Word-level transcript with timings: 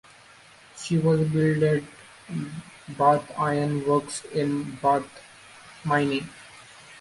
She 0.75 0.97
was 0.97 1.27
built 1.29 1.61
at 1.61 1.83
the 2.27 2.49
Bath 2.97 3.31
Iron 3.37 3.87
Works 3.87 4.25
in 4.33 4.73
Bath, 4.81 5.05
Maine. 5.85 6.27